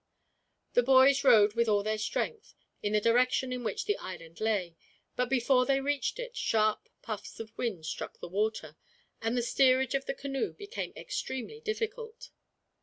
[0.73, 4.75] The boys rowed with all their strength in the direction in which the island lay,
[5.15, 8.77] but before they reached it sharp puffs of wind struck the water,
[9.21, 12.31] and the steerage of the canoe became extremely difficult.